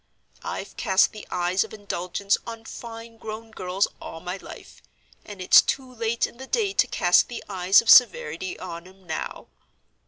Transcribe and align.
I've 0.43 0.75
cast 0.77 1.11
the 1.11 1.27
eyes 1.29 1.63
of 1.63 1.75
indulgence 1.75 2.35
on 2.47 2.65
fine 2.65 3.17
grown 3.19 3.51
girls 3.51 3.87
all 4.01 4.19
my 4.19 4.37
life, 4.37 4.81
and 5.23 5.39
it's 5.39 5.61
too 5.61 5.93
late 5.93 6.25
in 6.25 6.37
the 6.37 6.47
day 6.47 6.73
to 6.73 6.87
cast 6.87 7.27
the 7.27 7.43
eyes 7.47 7.83
of 7.83 7.89
severity 7.91 8.57
on 8.57 8.87
'em 8.87 9.05
now. 9.05 9.45